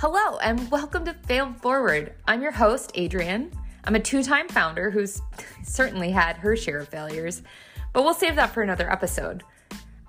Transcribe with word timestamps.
Hello, 0.00 0.38
and 0.38 0.70
welcome 0.70 1.04
to 1.04 1.12
Failed 1.12 1.60
Forward. 1.60 2.14
I'm 2.26 2.40
your 2.40 2.52
host, 2.52 2.96
Adrienne. 2.96 3.52
I'm 3.84 3.94
a 3.94 4.00
two 4.00 4.22
time 4.22 4.48
founder 4.48 4.90
who's 4.90 5.20
certainly 5.62 6.10
had 6.10 6.38
her 6.38 6.56
share 6.56 6.78
of 6.78 6.88
failures, 6.88 7.42
but 7.92 8.02
we'll 8.02 8.14
save 8.14 8.36
that 8.36 8.54
for 8.54 8.62
another 8.62 8.90
episode. 8.90 9.42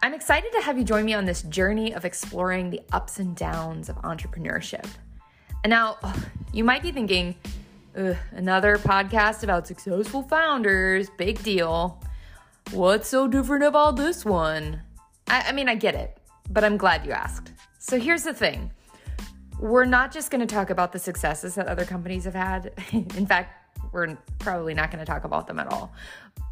I'm 0.01 0.14
excited 0.14 0.54
to 0.54 0.61
have 0.61 0.77
you 0.77 0.86
join 0.86 1.04
me 1.04 1.14
on 1.14 1.25
this 1.25 1.41
journey 1.41 1.93
of 1.93 2.05
exploring 2.05 2.69
the 2.69 2.79
ups 2.93 3.19
and 3.19 3.36
downs 3.36 3.89
of 3.89 3.97
entrepreneurship. 3.97 4.88
And 5.65 5.71
now, 5.71 5.97
you 6.54 6.64
might 6.64 6.83
be 6.83 6.93
thinking, 6.93 7.36
another 7.93 8.78
podcast 8.78 9.43
about 9.43 9.68
successful 9.68 10.23
founders, 10.23 11.10
big 11.18 11.43
deal. 11.43 12.01
What's 12.71 13.10
so 13.10 13.28
different 13.28 13.65
about 13.65 13.97
this 13.97 14.23
one? 14.23 14.83
I, 15.28 15.50
I 15.50 15.51
mean, 15.51 15.68
I 15.68 15.75
get 15.75 15.96
it, 15.96 16.18
but 16.50 16.64
I'm 16.64 16.78
glad 16.78 17.05
you 17.05 17.11
asked. 17.11 17.51
So 17.78 18.00
here's 18.00 18.23
the 18.23 18.33
thing 18.33 18.71
we're 19.61 19.86
not 19.86 20.11
just 20.11 20.32
going 20.32 20.46
to 20.46 20.51
talk 20.51 20.71
about 20.71 20.92
the 20.92 20.97
successes 20.97 21.54
that 21.56 21.68
other 21.68 21.86
companies 21.86 22.25
have 22.25 22.33
had. 22.33 22.74
In 22.92 23.28
fact, 23.28 23.78
we're 23.92 24.18
probably 24.39 24.74
not 24.74 24.89
going 24.89 25.00
to 25.00 25.06
talk 25.06 25.24
about 25.24 25.47
them 25.47 25.60
at 25.60 25.71
all. 25.71 25.93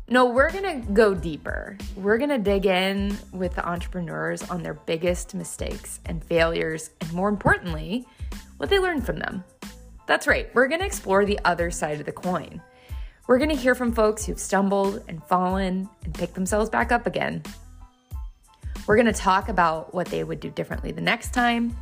No, 0.08 0.26
we're 0.26 0.52
going 0.52 0.82
to 0.82 0.92
go 0.94 1.14
deeper. 1.14 1.78
We're 1.96 2.18
going 2.18 2.30
to 2.30 2.38
dig 2.38 2.66
in 2.66 3.18
with 3.32 3.56
the 3.56 3.68
entrepreneurs 3.68 4.44
on 4.50 4.64
their 4.64 4.76
biggest 4.76 5.34
mistakes 5.34 6.00
and 6.06 6.24
failures, 6.24 6.92
and 7.02 7.12
more 7.12 7.30
importantly, 7.30 8.08
what 8.58 8.70
they 8.70 8.80
learned 8.80 9.06
from 9.06 9.18
them. 9.18 9.44
That's 10.06 10.28
right, 10.28 10.54
we're 10.56 10.68
going 10.68 10.80
to 10.80 10.88
explore 10.88 11.26
the 11.26 11.40
other 11.46 11.70
side 11.70 12.00
of 12.00 12.06
the 12.06 12.12
coin. 12.12 12.62
We're 13.28 13.38
going 13.38 13.52
to 13.52 13.56
hear 13.56 13.76
from 13.76 13.92
folks 13.92 14.26
who've 14.26 14.40
stumbled 14.40 15.04
and 15.08 15.24
fallen 15.26 15.88
and 16.04 16.14
picked 16.14 16.34
themselves 16.34 16.70
back 16.70 16.92
up 16.92 17.06
again. 17.06 17.44
We're 18.88 18.96
going 18.96 19.06
to 19.06 19.14
talk 19.14 19.50
about 19.50 19.94
what 19.94 20.08
they 20.08 20.24
would 20.24 20.40
do 20.40 20.50
differently 20.50 20.92
the 20.92 21.02
next 21.02 21.32
time 21.32 21.76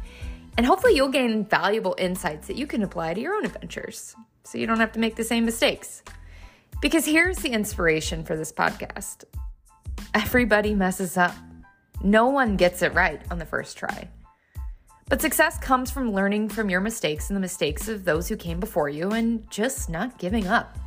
and 0.57 0.65
hopefully, 0.65 0.95
you'll 0.95 1.09
gain 1.09 1.45
valuable 1.45 1.95
insights 1.99 2.47
that 2.47 2.55
you 2.55 2.65
can 2.65 2.81
apply 2.81 3.13
to 3.13 3.21
your 3.21 3.35
own 3.35 3.45
adventures 3.45 4.15
so 4.43 4.57
you 4.57 4.65
don't 4.65 4.79
have 4.79 4.91
to 4.93 4.99
make 4.99 5.15
the 5.15 5.23
same 5.23 5.45
mistakes. 5.45 6.01
Because 6.81 7.05
here's 7.05 7.37
the 7.37 7.49
inspiration 7.49 8.23
for 8.23 8.35
this 8.35 8.51
podcast 8.51 9.23
everybody 10.15 10.73
messes 10.73 11.15
up, 11.15 11.35
no 12.01 12.27
one 12.27 12.57
gets 12.57 12.81
it 12.81 12.93
right 12.95 13.21
on 13.29 13.37
the 13.37 13.45
first 13.45 13.77
try. 13.77 14.09
But 15.09 15.21
success 15.21 15.57
comes 15.59 15.91
from 15.91 16.11
learning 16.11 16.49
from 16.49 16.69
your 16.69 16.81
mistakes 16.81 17.29
and 17.29 17.37
the 17.37 17.41
mistakes 17.41 17.87
of 17.87 18.03
those 18.03 18.27
who 18.27 18.35
came 18.35 18.59
before 18.59 18.89
you 18.89 19.11
and 19.11 19.49
just 19.51 19.89
not 19.89 20.17
giving 20.17 20.47
up. 20.47 20.77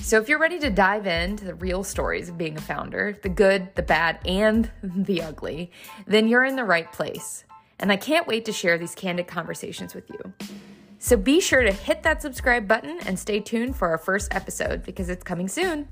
So, 0.00 0.20
if 0.20 0.28
you're 0.28 0.40
ready 0.40 0.58
to 0.58 0.70
dive 0.70 1.06
into 1.06 1.44
the 1.44 1.54
real 1.54 1.84
stories 1.84 2.28
of 2.28 2.36
being 2.36 2.56
a 2.56 2.60
founder, 2.60 3.16
the 3.22 3.28
good, 3.28 3.72
the 3.76 3.82
bad, 3.82 4.18
and 4.26 4.68
the 4.82 5.22
ugly, 5.22 5.70
then 6.06 6.26
you're 6.26 6.44
in 6.44 6.56
the 6.56 6.64
right 6.64 6.90
place 6.92 7.44
and 7.82 7.92
I 7.92 7.96
can't 7.96 8.26
wait 8.26 8.44
to 8.46 8.52
share 8.52 8.78
these 8.78 8.94
candid 8.94 9.26
conversations 9.26 9.94
with 9.94 10.08
you. 10.08 10.32
So 10.98 11.16
be 11.16 11.40
sure 11.40 11.62
to 11.62 11.72
hit 11.72 12.04
that 12.04 12.22
subscribe 12.22 12.68
button 12.68 13.00
and 13.06 13.18
stay 13.18 13.40
tuned 13.40 13.76
for 13.76 13.88
our 13.88 13.98
first 13.98 14.32
episode 14.32 14.84
because 14.84 15.10
it's 15.10 15.24
coming 15.24 15.48
soon. 15.48 15.88